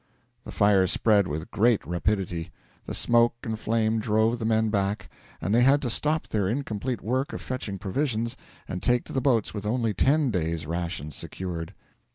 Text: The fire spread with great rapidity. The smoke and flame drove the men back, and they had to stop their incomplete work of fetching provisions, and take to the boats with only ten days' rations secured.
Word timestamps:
The 0.45 0.51
fire 0.51 0.87
spread 0.87 1.27
with 1.27 1.51
great 1.51 1.85
rapidity. 1.85 2.49
The 2.85 2.95
smoke 2.95 3.35
and 3.43 3.59
flame 3.59 3.99
drove 3.99 4.39
the 4.39 4.45
men 4.45 4.71
back, 4.71 5.11
and 5.39 5.53
they 5.53 5.61
had 5.61 5.79
to 5.83 5.91
stop 5.91 6.27
their 6.27 6.47
incomplete 6.49 7.01
work 7.03 7.33
of 7.33 7.39
fetching 7.41 7.77
provisions, 7.77 8.35
and 8.67 8.81
take 8.81 9.03
to 9.05 9.13
the 9.13 9.21
boats 9.21 9.53
with 9.53 9.63
only 9.67 9.93
ten 9.93 10.31
days' 10.31 10.65
rations 10.65 11.15
secured. 11.15 11.75